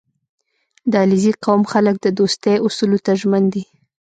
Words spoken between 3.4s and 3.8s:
دي.